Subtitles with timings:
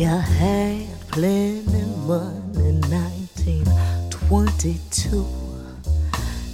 [0.00, 5.28] You had plenty money, 1922.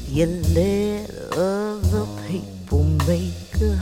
[0.09, 3.79] You let other people make a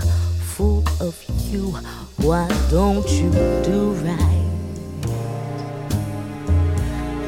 [0.52, 1.16] fool of
[1.48, 1.72] you.
[2.18, 3.30] Why don't you
[3.64, 4.44] do right?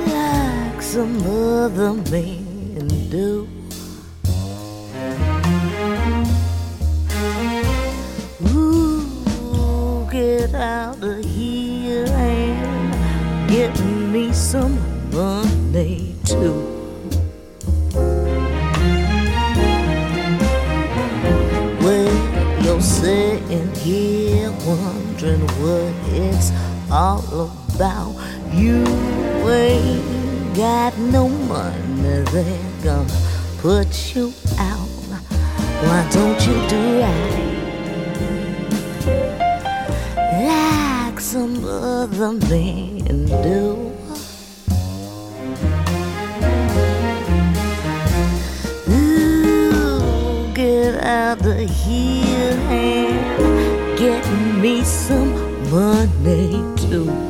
[0.06, 3.48] Like some other men do.
[8.52, 11.65] Ooh, get out of here
[14.56, 16.56] some money too.
[21.82, 22.16] Well,
[22.64, 25.92] you're sitting here wondering what
[26.24, 26.52] it's
[26.90, 28.14] all about.
[28.54, 28.82] You
[29.46, 33.18] ain't got no money, they're gonna
[33.58, 34.88] put you out.
[35.84, 37.46] Why don't you do right?
[40.48, 43.75] like some other men do.
[56.96, 57.25] tudo.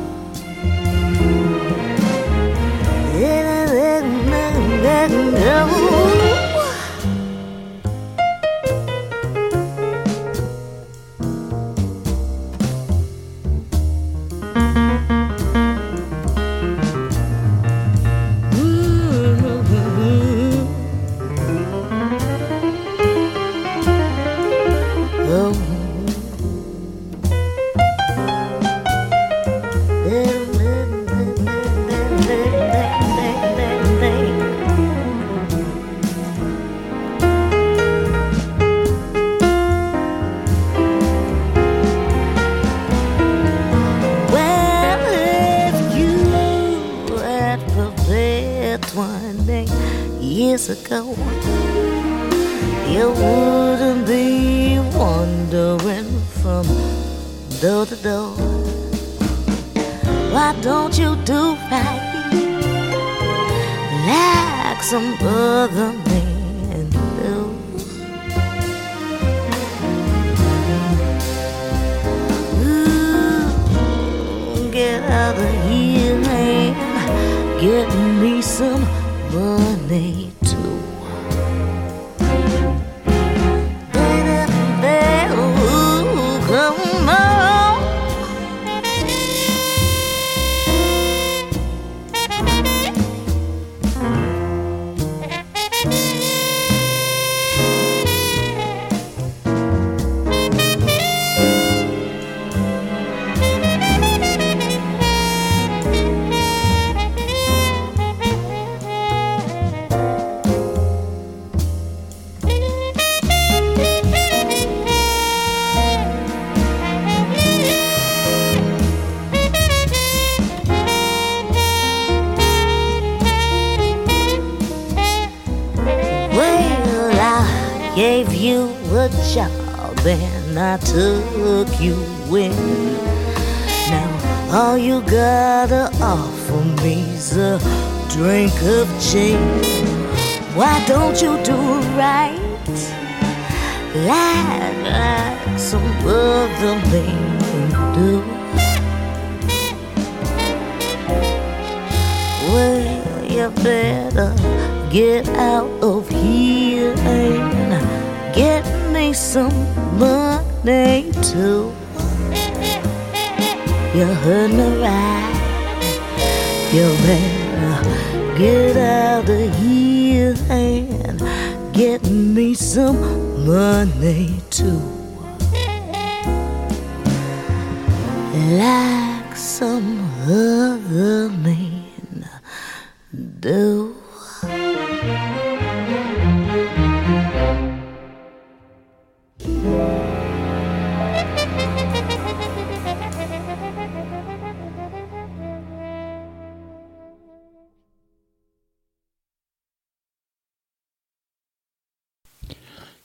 [141.21, 141.56] You do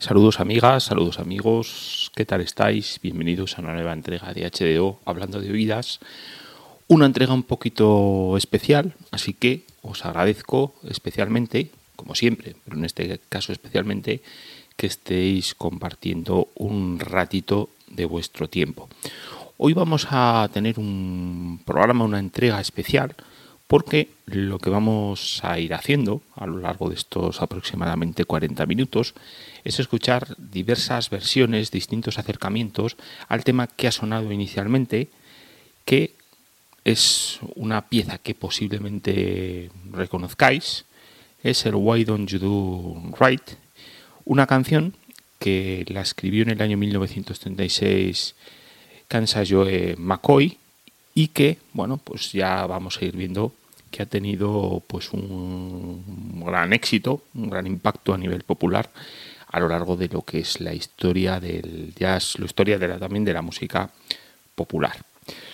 [0.02, 3.00] Saludos amigas, saludos amigos, ¿qué tal estáis?
[3.02, 5.98] Bienvenidos a una nueva entrega de HDO hablando de oídas.
[6.86, 13.18] Una entrega un poquito especial, así que os agradezco especialmente, como siempre, pero en este
[13.30, 14.20] caso especialmente,
[14.76, 18.90] que estéis compartiendo un ratito de vuestro tiempo.
[19.56, 23.14] Hoy vamos a tener un programa, una entrega especial,
[23.72, 29.14] porque lo que vamos a ir haciendo a lo largo de estos aproximadamente 40 minutos
[29.64, 32.98] es escuchar diversas versiones, distintos acercamientos
[33.28, 35.08] al tema que ha sonado inicialmente,
[35.86, 36.12] que
[36.84, 40.84] es una pieza que posiblemente reconozcáis,
[41.42, 43.52] es el Why Don't You Do Right,
[44.26, 44.92] una canción
[45.38, 48.34] que la escribió en el año 1936
[49.08, 50.58] Kansas Joe McCoy
[51.14, 53.54] y que, bueno, pues ya vamos a ir viendo
[53.92, 58.90] que ha tenido pues un gran éxito, un gran impacto a nivel popular
[59.52, 63.34] a lo largo de lo que es la historia del jazz, la historia también de
[63.34, 63.90] la música
[64.54, 64.96] popular.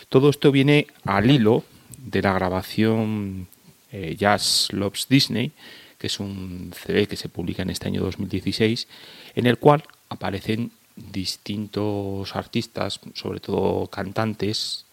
[0.08, 1.64] Todo esto viene al hilo
[1.98, 3.48] de la grabación
[3.90, 5.50] eh, Jazz Loves Disney,
[5.98, 8.86] que es un CD que se publica en este año 2016,
[9.34, 14.86] en el cual aparecen distintos artistas, sobre todo cantantes,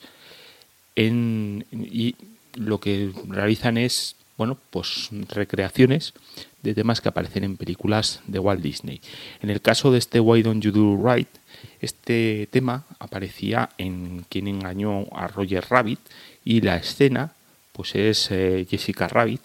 [0.96, 2.16] en, y
[2.56, 6.14] lo que realizan es bueno, pues recreaciones
[6.62, 9.00] de temas que aparecen en películas de Walt Disney.
[9.42, 11.30] En el caso de este Why Don't You Do Right,
[11.80, 16.00] este tema aparecía en Quien engañó a Roger Rabbit
[16.44, 17.34] y la escena
[17.72, 19.42] pues es eh, Jessica Rabbit,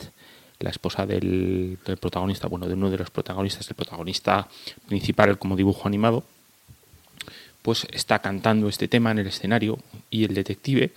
[0.60, 4.48] la esposa del, del, protagonista, bueno, de uno de los protagonistas, el protagonista
[4.86, 6.22] principal como dibujo animado,
[7.62, 9.78] pues está cantando este tema en el escenario
[10.10, 10.92] y el detective,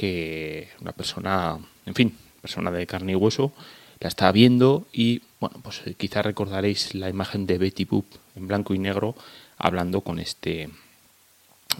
[0.00, 3.52] que una persona, en fin, persona de carne y hueso,
[3.98, 8.48] la está viendo y, bueno, pues eh, quizás recordaréis la imagen de Betty Boop en
[8.48, 9.14] blanco y negro
[9.58, 10.70] hablando con este,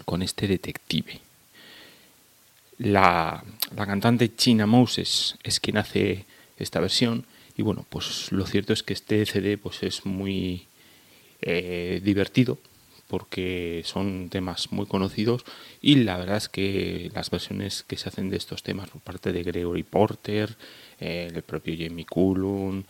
[0.05, 1.19] con este detective.
[2.77, 3.43] La,
[3.75, 6.25] la cantante China Moses es quien hace
[6.57, 7.25] esta versión
[7.57, 10.67] y bueno, pues lo cierto es que este CD pues es muy
[11.41, 12.59] eh, divertido
[13.11, 15.43] porque son temas muy conocidos
[15.81, 19.33] y la verdad es que las versiones que se hacen de estos temas por parte
[19.33, 20.55] de Gregory Porter,
[20.97, 22.83] eh, el propio Jamie Cullum,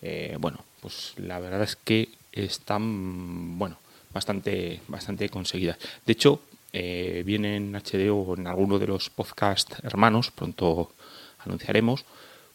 [0.00, 3.76] eh, bueno, pues la verdad es que están, bueno,
[4.14, 5.76] bastante, bastante conseguidas.
[6.06, 6.40] De hecho,
[6.72, 10.92] eh, viene en HD o en alguno de los podcast hermanos, pronto
[11.40, 12.06] anunciaremos,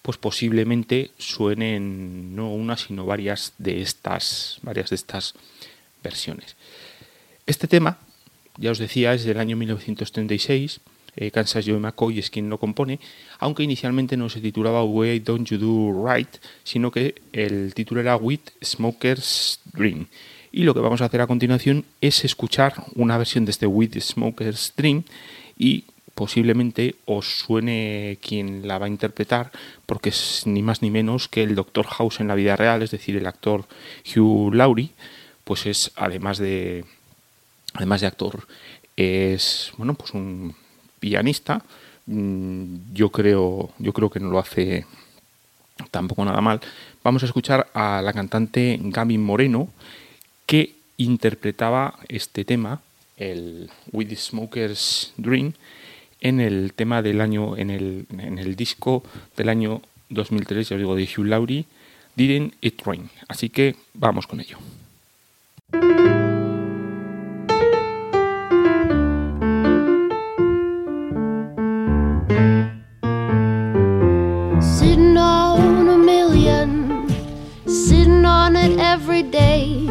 [0.01, 5.35] pues posiblemente suenen no una sino varias de estas, varias de estas
[6.01, 6.55] versiones.
[7.51, 7.97] Este tema,
[8.55, 10.79] ya os decía, es del año 1936.
[11.17, 13.01] Eh, Kansas Joe McCoy es quien lo compone,
[13.39, 16.29] aunque inicialmente no se titulaba Why Don't You Do Right,
[16.63, 20.07] sino que el título era With Smoker's Dream.
[20.53, 23.99] Y lo que vamos a hacer a continuación es escuchar una versión de este With
[23.99, 25.03] Smoker's Dream
[25.57, 25.83] y
[26.15, 29.51] posiblemente os suene quien la va a interpretar,
[29.85, 31.85] porque es ni más ni menos que el Dr.
[31.85, 33.65] House en la vida real, es decir, el actor
[34.15, 34.91] Hugh Laurie,
[35.43, 36.85] pues es además de
[37.73, 38.47] además de actor,
[38.95, 40.55] es bueno, pues un
[40.99, 41.63] pianista.
[42.05, 44.85] Mm, yo creo, yo creo que no lo hace
[45.89, 46.61] tampoco nada mal.
[47.03, 49.69] Vamos a escuchar a la cantante Gaby Moreno
[50.45, 52.81] que interpretaba este tema,
[53.17, 55.53] el With the Smoker's Dream,
[56.19, 59.03] en el tema del año, en el, en el disco
[59.35, 61.65] del año 2003, ya os digo, de Hugh Laurie,
[62.15, 63.09] Didn't It Rain.
[63.27, 64.57] Así que vamos con ello.
[78.95, 79.87] Every day.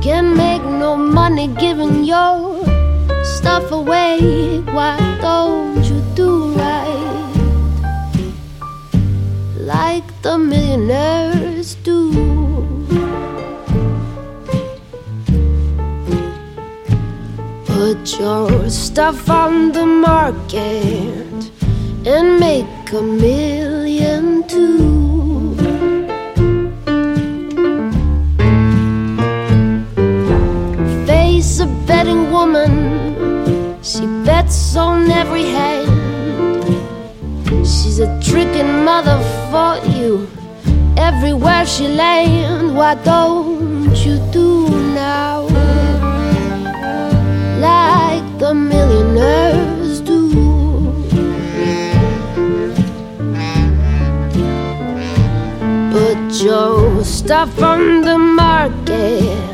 [0.00, 2.64] Can't make no money giving your
[3.36, 4.60] stuff away.
[4.76, 6.30] Why don't you do
[6.62, 7.34] right
[9.74, 12.00] like the millionaires do?
[17.66, 21.40] Put your stuff on the market
[22.14, 24.91] and make a million too.
[32.42, 35.90] Woman, she bets on every hand.
[37.64, 39.18] She's a tricking mother
[39.50, 40.28] for you
[40.96, 42.76] everywhere she land.
[42.76, 45.42] Why don't you do now
[47.68, 50.22] like the millionaires do?
[55.94, 59.51] Put your stuff on the market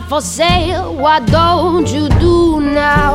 [0.00, 0.94] for sale.
[0.94, 3.14] Why don't you do now?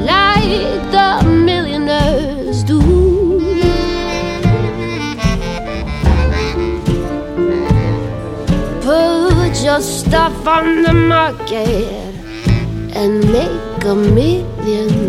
[0.00, 2.80] Like the millionaires do.
[8.80, 12.14] Put your stuff on the market
[12.94, 15.01] and make a million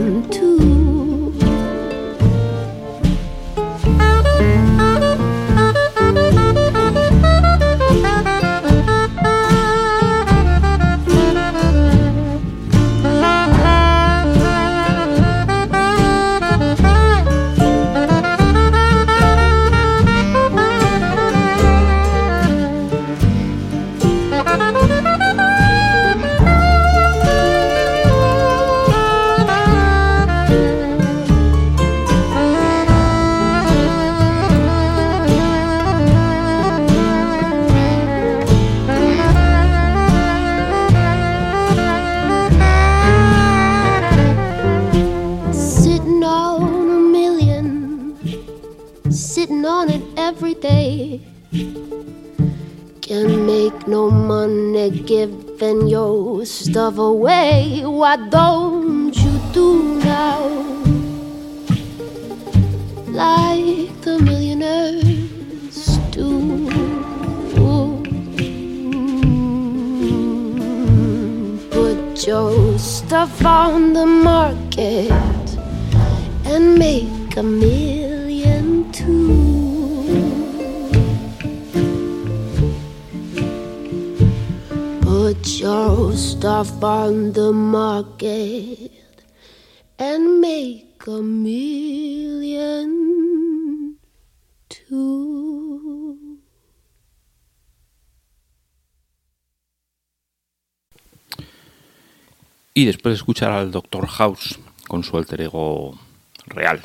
[102.76, 104.08] Y después de escuchar al Dr.
[104.08, 106.00] House con su alter ego
[106.48, 106.82] real,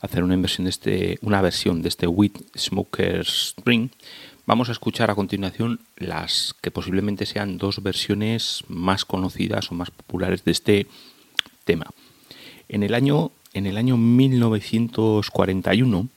[0.00, 3.90] hacer una versión de este, una versión de este Wheat Smoker's Spring,
[4.46, 9.90] vamos a escuchar a continuación las que posiblemente sean dos versiones más conocidas o más
[9.90, 10.86] populares de este
[11.64, 11.88] tema.
[12.70, 16.08] En el año, en el año 1941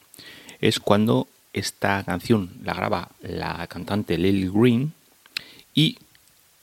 [0.61, 4.93] es cuando esta canción la graba la cantante Lily Green
[5.73, 5.97] y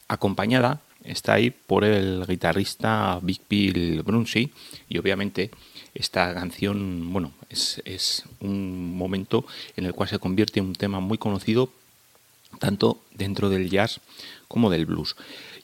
[0.09, 4.51] acompañada está ahí por el guitarrista Big Bill Brunsey
[4.89, 5.51] y obviamente
[5.95, 9.45] esta canción, bueno, es, es, un momento
[9.77, 11.71] en el cual se convierte en un tema muy conocido
[12.59, 14.01] tanto dentro del jazz
[14.49, 15.17] como del blues.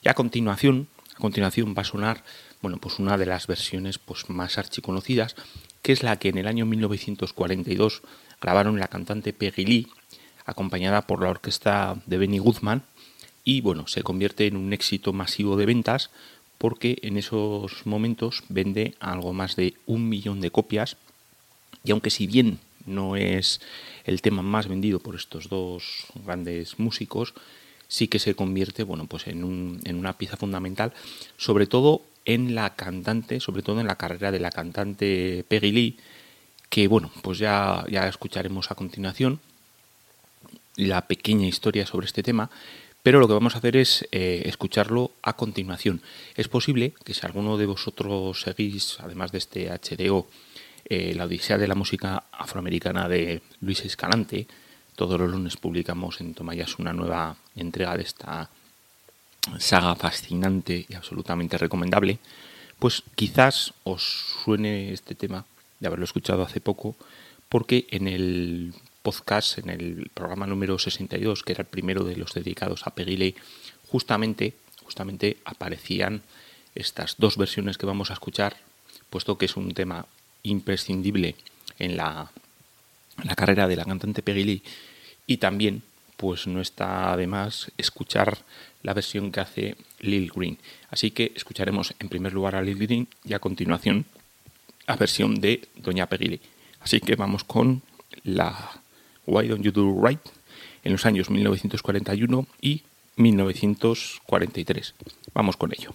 [0.03, 2.23] Y a continuación, a continuación va a sonar,
[2.61, 5.35] bueno, pues una de las versiones pues más archiconocidas,
[5.81, 8.01] que es la que en el año 1942
[8.41, 9.87] grabaron la cantante Peggy Lee,
[10.45, 12.83] acompañada por la orquesta de Benny Goodman,
[13.49, 16.11] y bueno, se convierte en un éxito masivo de ventas
[16.59, 20.97] porque en esos momentos vende algo más de un millón de copias.
[21.83, 23.59] Y aunque si bien no es
[24.05, 27.33] el tema más vendido por estos dos grandes músicos,
[27.87, 30.93] sí que se convierte bueno, pues en, un, en una pieza fundamental,
[31.37, 35.97] sobre todo en la cantante, sobre todo en la carrera de la cantante Peggy Lee,
[36.69, 39.39] que bueno, pues ya, ya escucharemos a continuación
[40.75, 42.51] la pequeña historia sobre este tema,
[43.09, 45.99] pero lo que vamos a hacer es eh, escucharlo a continuación.
[46.35, 50.27] Es posible que si alguno de vosotros seguís, además de este HDO,
[50.85, 54.45] eh, la Odisea de la Música Afroamericana de Luis Escalante,
[54.95, 58.47] todos los lunes publicamos en Tomayas una nueva entrega de esta
[59.57, 62.19] saga fascinante y absolutamente recomendable,
[62.77, 64.03] pues quizás os
[64.43, 65.45] suene este tema
[65.79, 66.95] de haberlo escuchado hace poco,
[67.49, 72.33] porque en el podcast, en el programa número 62, que era el primero de los
[72.33, 73.35] dedicados a Peggy
[73.87, 74.53] justamente,
[74.83, 76.21] justamente aparecían
[76.75, 78.57] estas dos versiones que vamos a escuchar,
[79.09, 80.05] puesto que es un tema
[80.43, 81.35] imprescindible
[81.79, 82.31] en la,
[83.23, 84.61] la carrera de la cantante Peggy
[85.27, 85.83] y también
[86.17, 88.39] pues no está de más escuchar
[88.83, 90.57] la versión que hace Lil Green.
[90.89, 94.05] Así que escucharemos en primer lugar a Lil Green y a continuación
[94.85, 96.41] la versión de Doña Peggy
[96.81, 97.81] Así que vamos con
[98.23, 98.81] la
[99.29, 100.19] Why Don't You Do Right
[100.83, 102.83] en los años 1941 y
[103.15, 104.95] 1943.
[105.33, 105.93] Vamos con ello.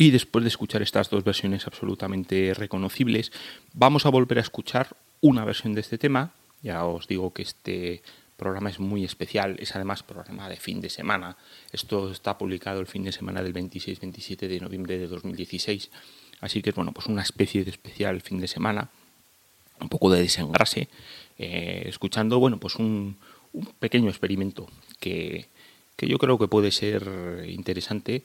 [0.00, 3.32] Y después de escuchar estas dos versiones absolutamente reconocibles,
[3.74, 6.32] vamos a volver a escuchar una versión de este tema.
[6.62, 8.02] Ya os digo que este
[8.38, 11.36] programa es muy especial, es además programa de fin de semana.
[11.70, 15.90] Esto está publicado el fin de semana del 26-27 de noviembre de 2016.
[16.40, 18.88] Así que, bueno, pues una especie de especial fin de semana,
[19.82, 20.88] un poco de desengrase,
[21.36, 23.18] eh, escuchando, bueno, pues un,
[23.52, 24.66] un pequeño experimento
[24.98, 25.48] que,
[25.96, 28.24] que yo creo que puede ser interesante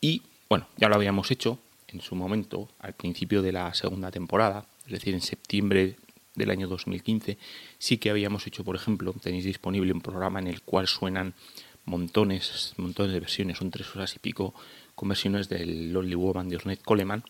[0.00, 4.66] y bueno, ya lo habíamos hecho en su momento, al principio de la segunda temporada,
[4.84, 5.96] es decir, en septiembre
[6.34, 7.38] del año 2015,
[7.78, 11.32] sí que habíamos hecho, por ejemplo, tenéis disponible un programa en el cual suenan
[11.86, 14.52] montones, montones de versiones, son tres horas y pico,
[14.94, 17.24] con versiones del Lonely Woman de Ornette Coleman.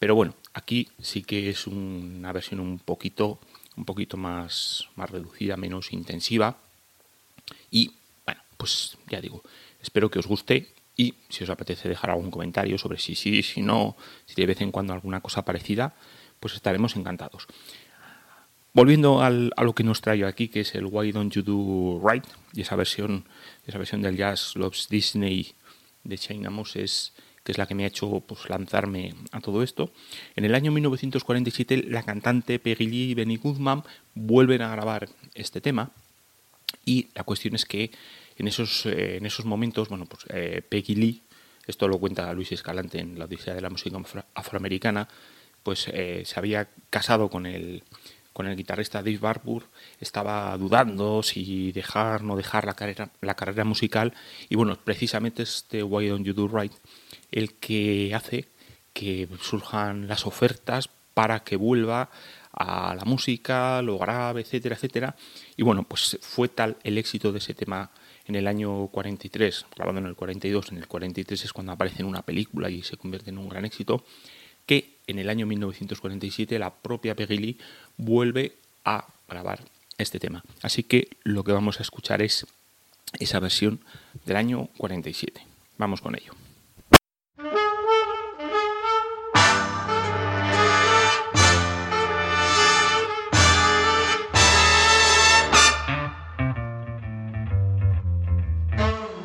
[0.00, 3.38] Pero bueno, aquí sí que es una versión un poquito,
[3.76, 6.58] un poquito más, más reducida, menos intensiva.
[7.70, 7.92] Y
[8.26, 9.40] bueno, pues ya digo,
[9.80, 13.62] espero que os guste y si os apetece dejar algún comentario sobre si sí, si
[13.62, 15.94] no, si de vez en cuando alguna cosa parecida,
[16.38, 17.46] pues estaremos encantados.
[18.74, 22.26] Volviendo a lo que nos trae aquí, que es el Why Don't You Do Right,
[22.52, 23.24] y esa versión,
[23.66, 25.54] esa versión del Jazz Loves Disney
[26.04, 29.94] de China Moses, que es la que me ha hecho pues, lanzarme a todo esto.
[30.36, 33.84] En el año 1947, la cantante Peggy Lee y Benny Goodman
[34.14, 35.92] vuelven a grabar este tema,
[36.84, 37.90] y la cuestión es que
[38.40, 41.22] en esos, eh, en esos momentos, bueno, pues eh, Peggy Lee,
[41.66, 45.08] esto lo cuenta Luis Escalante en la Odisea de la Música afro Afroamericana,
[45.62, 47.82] pues eh, se había casado con el,
[48.32, 49.64] con el guitarrista Dave Barbour,
[50.00, 54.14] estaba dudando si dejar o no dejar la carrera, la carrera musical,
[54.48, 56.72] y bueno, precisamente este Why Don't You Do Right
[57.30, 58.46] el que hace
[58.94, 62.08] que surjan las ofertas para que vuelva
[62.52, 65.14] a la música, lo grave, etcétera, etcétera.
[65.56, 67.90] Y bueno, pues fue tal el éxito de ese tema
[68.30, 72.06] en el año 43, grabado en el 42, en el 43 es cuando aparece en
[72.06, 74.04] una película y se convierte en un gran éxito,
[74.66, 77.58] que en el año 1947 la propia Peggy
[77.96, 79.64] vuelve a grabar
[79.98, 80.44] este tema.
[80.62, 82.46] Así que lo que vamos a escuchar es
[83.18, 83.80] esa versión
[84.24, 85.44] del año 47.
[85.76, 86.32] Vamos con ello.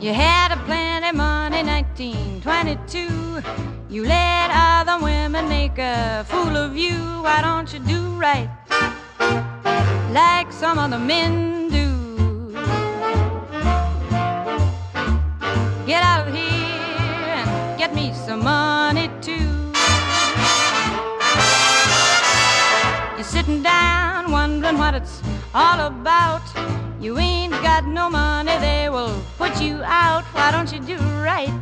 [0.06, 3.42] You had a plenty money, 1922.
[3.90, 6.94] You let other women make a fool of you.
[7.24, 8.48] Why don't you do right
[10.12, 12.52] like some other men do?
[15.88, 19.74] Get out of here and get me some money too.
[23.16, 25.24] You're sitting down wondering what it's
[25.56, 26.44] all about.
[27.06, 30.24] You ain't got no money, they will put you out.
[30.34, 31.54] Why don't you do right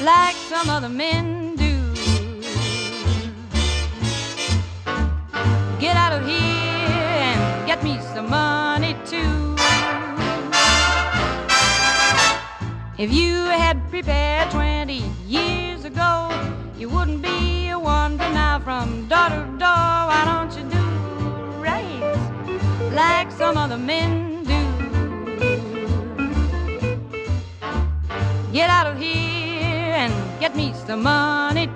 [0.00, 1.74] like some other men do?
[5.80, 9.56] Get out of here and get me some money too.
[12.96, 16.30] If you had prepared 20 years ago,
[16.78, 19.98] you wouldn't be wandering now from door to door.
[20.10, 20.71] Why don't you
[23.02, 24.10] like some other men
[24.50, 24.60] do?
[28.52, 31.66] Get out of here and get me some money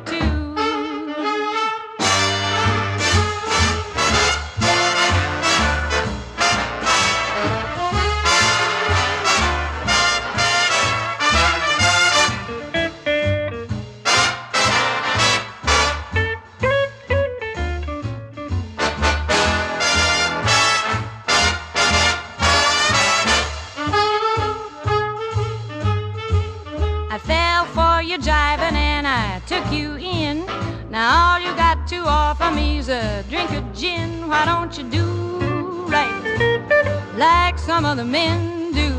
[32.88, 34.28] a drink of gin.
[34.28, 38.90] Why don't you do right like some other men do?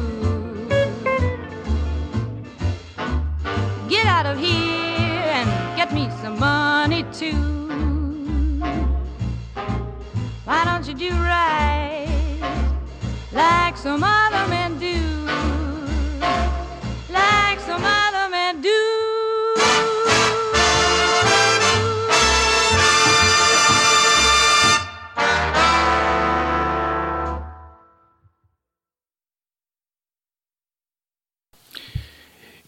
[3.87, 8.61] Get out of here and get me some money too.
[10.43, 12.39] Why don't you do right
[13.31, 14.76] like some other men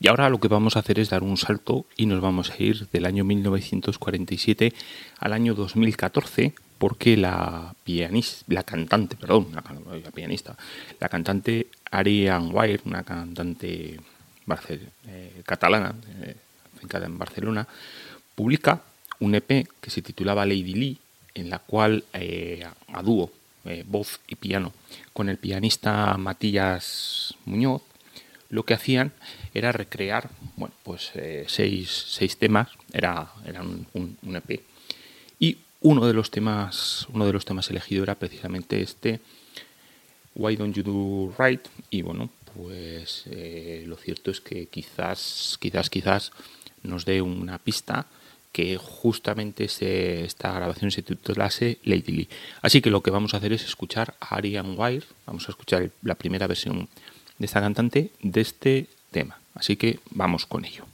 [0.10, 2.88] ahora lo que vamos a hacer es dar un salto y nos vamos a ir
[2.89, 4.74] del año 1947
[5.19, 9.62] al año 2014 porque la pianista, la cantante, perdón, la,
[10.12, 10.58] pianista,
[11.00, 14.00] la cantante Ariane Wire, una cantante
[14.48, 15.93] barce- eh, catalana,
[16.24, 16.36] eh,
[16.82, 17.67] en Barcelona,
[18.36, 18.82] publica
[19.19, 20.98] un EP que se titulaba Lady Lee,
[21.36, 23.32] en la cual eh, a dúo,
[23.65, 24.72] eh, voz y piano,
[25.12, 27.82] con el pianista Matías Muñoz,
[28.50, 29.12] lo que hacían
[29.54, 34.62] era recrear, bueno, pues eh, seis, seis temas, era, era un, EP,
[35.40, 39.20] y uno de los temas, uno de los temas elegido era precisamente este
[40.36, 45.90] Why Don't You Do Right, y bueno, pues eh, lo cierto es que quizás, quizás,
[45.90, 46.32] quizás
[46.84, 48.08] nos dé una pista
[48.52, 52.28] que justamente se- esta grabación se titulase Lee.
[52.62, 55.92] Así que lo que vamos a hacer es escuchar a Ariane Wire, vamos a escuchar
[56.02, 56.90] la primera versión
[57.38, 59.39] de esta cantante de este tema.
[59.54, 60.86] Así que vamos con ello.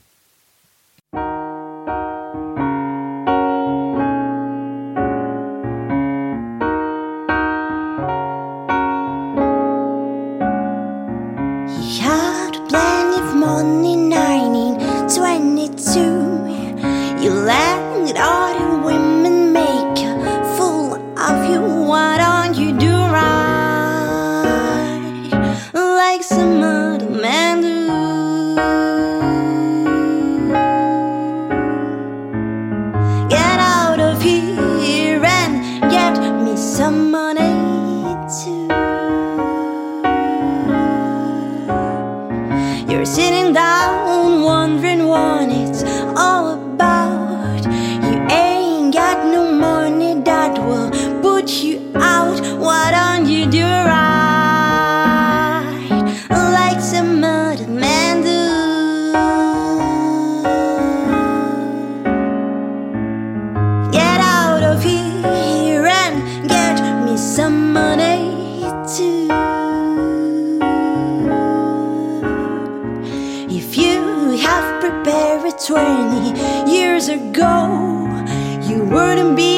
[78.89, 79.54] word and be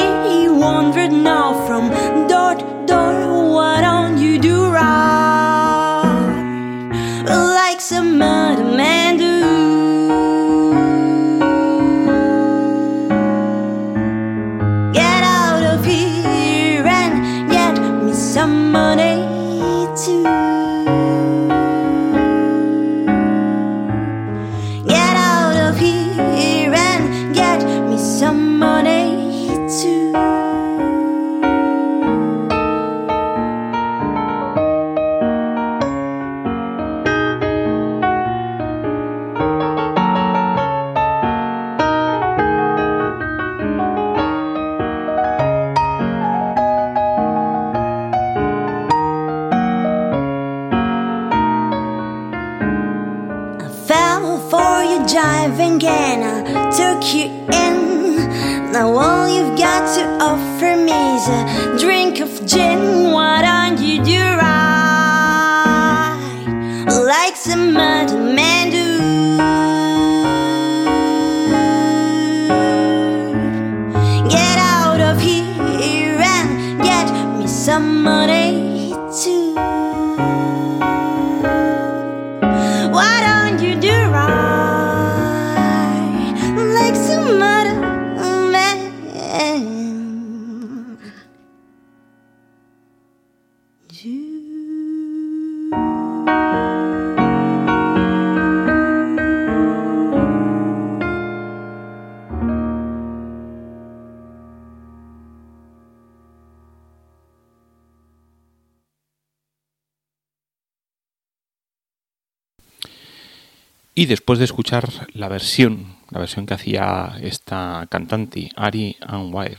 [113.98, 119.58] Y después de escuchar la versión, la versión que hacía esta cantante, Ari Ann Wire,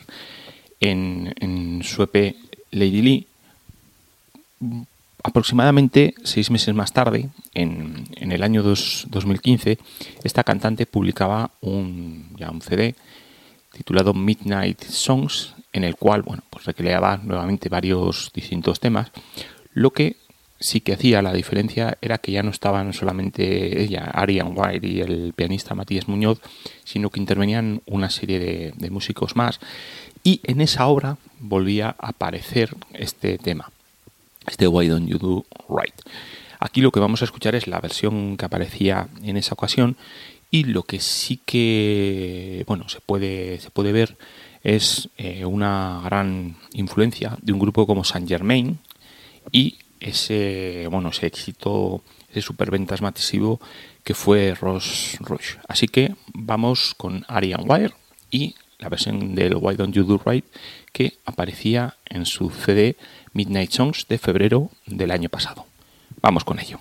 [0.80, 2.38] en, en su EP
[2.71, 3.28] Lady Lee,
[5.23, 9.78] aproximadamente seis meses más tarde, en, en el año dos- 2015,
[10.23, 12.95] esta cantante publicaba un, ya un CD
[13.73, 19.12] titulado Midnight Songs, en el cual bueno, pues recreaba nuevamente varios distintos temas,
[19.73, 20.15] lo que
[20.59, 25.01] sí que hacía la diferencia era que ya no estaban solamente ella, Ariane White y
[25.01, 26.39] el pianista Matías Muñoz,
[26.83, 29.59] sino que intervenían una serie de, de músicos más,
[30.23, 33.71] y en esa obra volvía a aparecer este tema,
[34.47, 35.95] este Why Don't You Do Right.
[36.59, 39.95] Aquí lo que vamos a escuchar es la versión que aparecía en esa ocasión
[40.51, 44.17] y lo que sí que bueno se puede se puede ver
[44.63, 48.79] es eh, una gran influencia de un grupo como Saint Germain
[49.51, 53.59] y ese bueno ese éxito ese superventas masivo
[54.03, 57.93] que fue Ross Rush así que vamos con Ariane Wire
[58.31, 60.45] y la versión del Why Don't You Do Right
[60.91, 62.95] que aparecía en su CD
[63.33, 65.65] Midnight Songs de febrero del año pasado.
[66.21, 66.79] Vamos con ello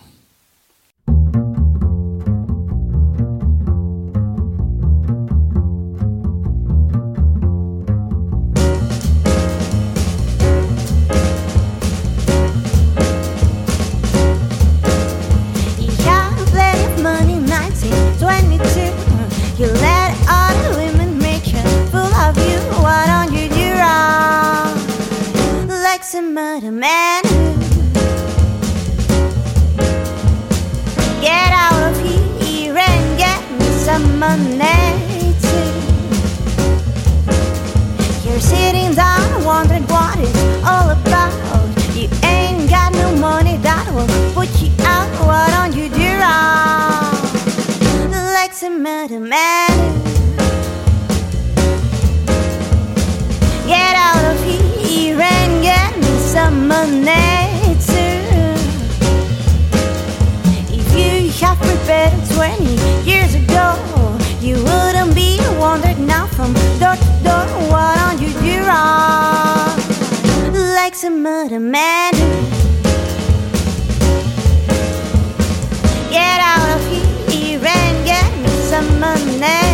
[70.98, 72.12] some other man?
[76.10, 79.67] Get out of here and get me some money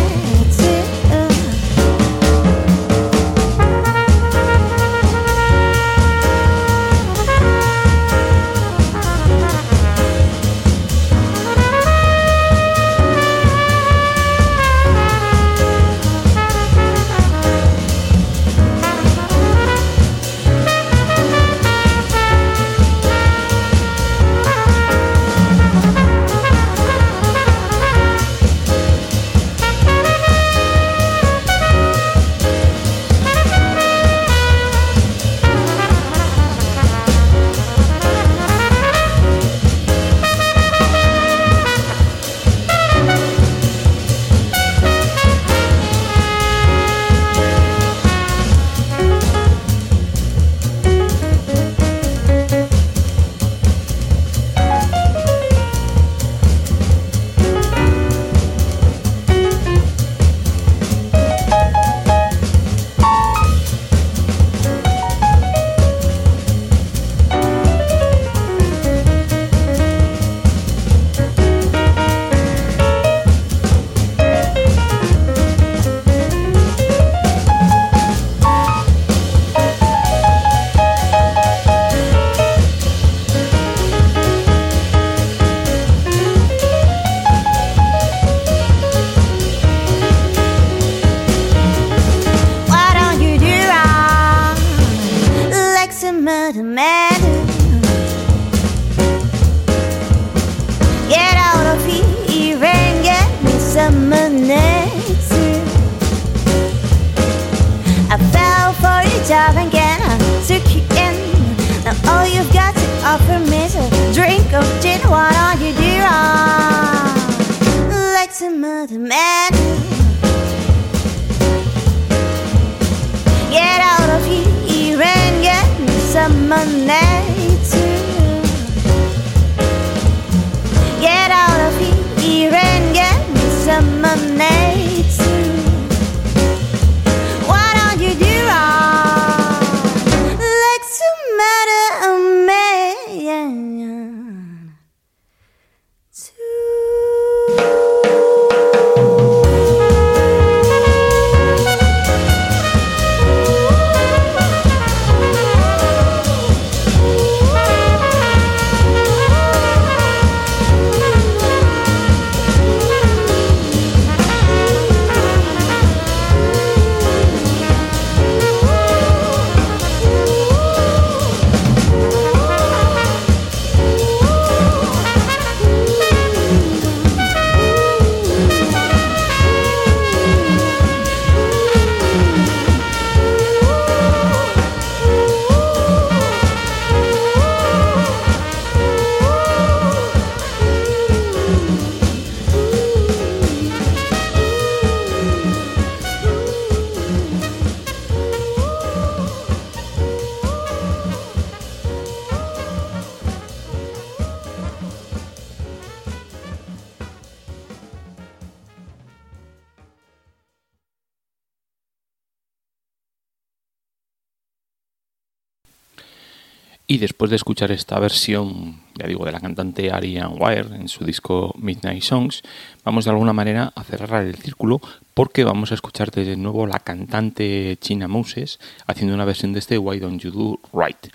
[217.05, 221.53] después de escuchar esta versión, ya digo, de la cantante Ariane Wire en su disco
[221.55, 222.41] Midnight Songs,
[222.83, 224.81] vamos de alguna manera a cerrar el círculo
[225.13, 229.77] porque vamos a escuchar de nuevo la cantante China Moses haciendo una versión de este
[229.77, 231.13] Why Don't You Do Right.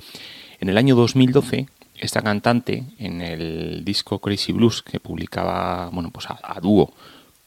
[0.61, 1.67] En el año 2012,
[1.99, 6.93] esta cantante, en el disco Crazy Blues que publicaba, bueno, pues a, dúo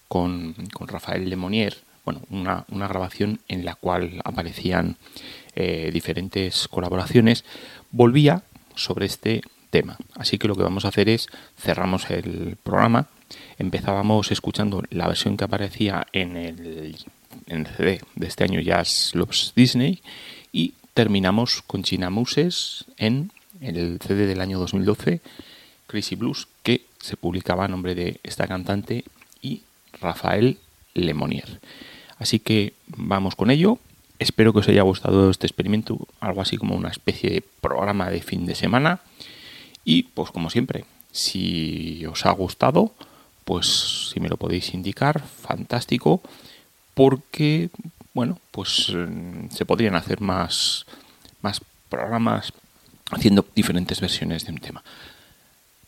[0.09, 4.97] con, con Rafael Lemonier, bueno, una, una grabación en la cual aparecían
[5.55, 7.43] eh, diferentes colaboraciones,
[7.91, 8.43] volvía
[8.75, 9.97] sobre este tema.
[10.15, 11.27] Así que lo que vamos a hacer es
[11.59, 13.07] cerramos el programa.
[13.57, 16.95] Empezábamos escuchando la versión que aparecía en el,
[17.47, 20.01] en el CD de este año, Jazz Loves Disney,
[20.51, 23.31] y terminamos con China Muses en
[23.61, 25.21] el CD del año 2012,
[25.87, 29.03] Crazy Blues, que se publicaba a nombre de esta cantante
[29.41, 29.63] y
[29.99, 30.57] Rafael
[30.93, 31.59] Lemonier.
[32.17, 33.79] Así que vamos con ello.
[34.23, 38.21] Espero que os haya gustado este experimento, algo así como una especie de programa de
[38.21, 39.01] fin de semana.
[39.83, 42.93] Y pues como siempre, si os ha gustado,
[43.43, 46.21] pues si me lo podéis indicar, fantástico,
[46.93, 47.69] porque
[48.13, 50.85] bueno, pues eh, se podrían hacer más,
[51.41, 51.59] más
[51.89, 52.53] programas
[53.11, 54.83] haciendo diferentes versiones de un tema.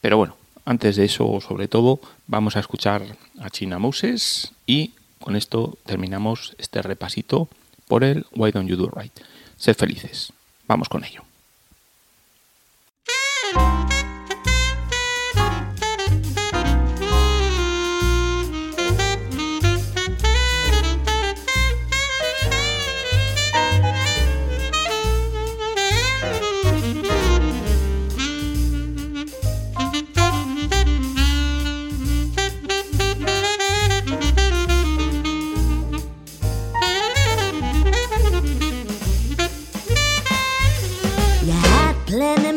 [0.01, 5.37] Pero bueno, antes de eso, sobre todo, vamos a escuchar a China Moses y con
[5.37, 7.47] esto terminamos este repasito
[7.87, 9.13] por el Why Don't You Do Right.
[9.57, 10.33] Sed felices.
[10.67, 11.24] Vamos con ello.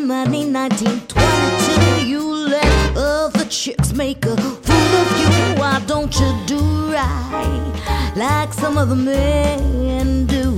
[0.09, 2.07] Money, 1922.
[2.07, 5.29] You let other chicks make a fool of you.
[5.61, 6.59] Why don't you do
[6.91, 10.55] right like some other men do?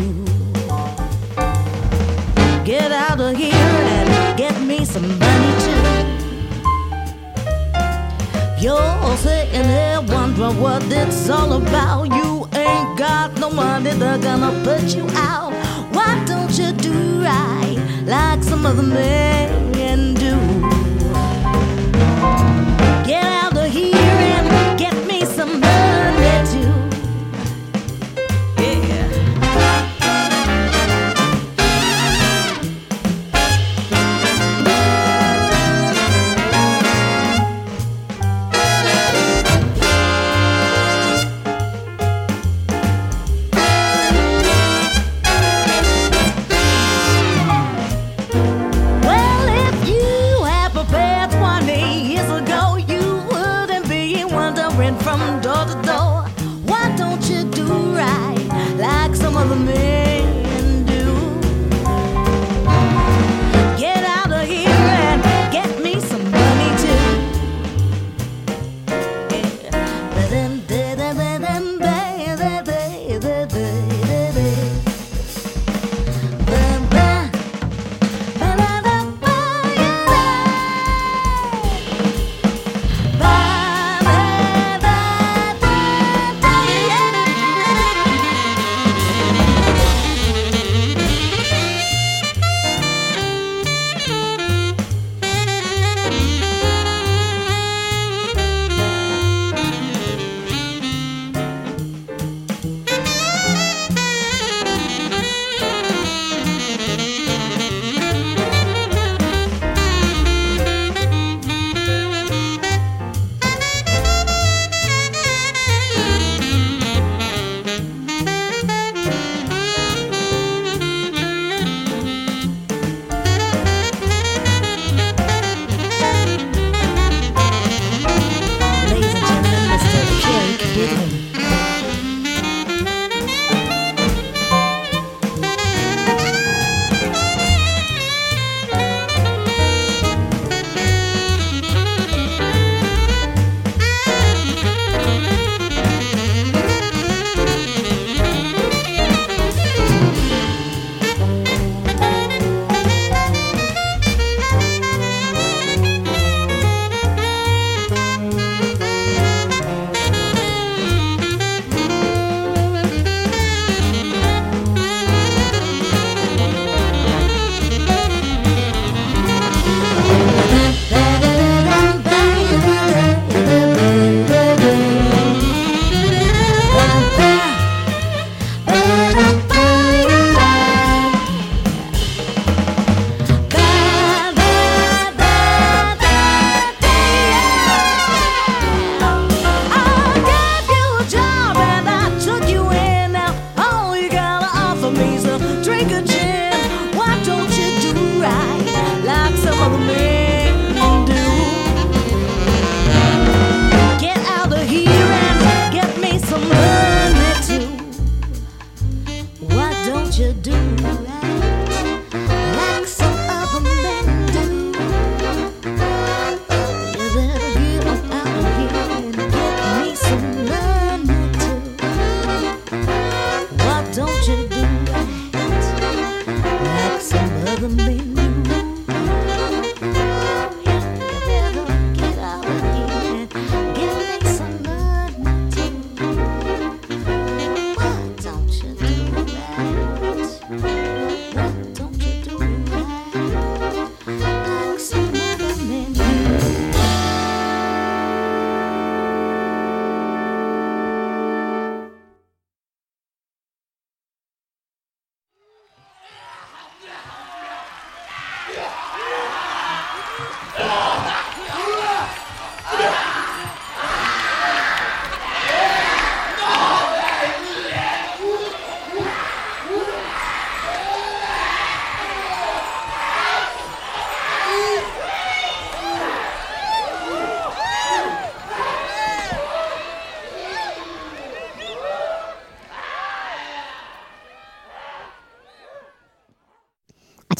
[2.64, 3.52] Get out of here
[3.98, 5.84] and get me some money too.
[8.64, 12.04] You're sitting there wondering what it's all about.
[12.06, 15.52] You ain't got no money, they're gonna put you out.
[15.94, 17.71] Why don't you do right
[18.12, 19.61] like some other men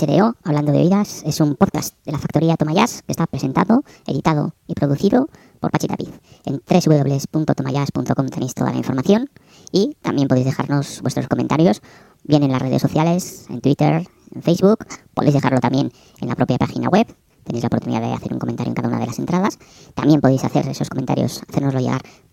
[0.02, 4.56] HDO, Hablando de Oídas, es un podcast de la factoría Tomayas que está presentado, editado
[4.66, 5.30] y producido
[5.60, 6.10] por Pachi Tapiz.
[6.44, 9.30] En www.tomayas.com tenéis toda la información
[9.72, 11.84] y también podéis dejarnos vuestros comentarios,
[12.24, 16.58] bien en las redes sociales, en Twitter, en Facebook, podéis dejarlo también en la propia
[16.58, 17.06] página web.
[17.44, 19.60] Tenéis la oportunidad de hacer un comentario en cada una de las entradas.
[19.94, 22.02] También podéis hacer esos comentarios, hacérnoslo llegar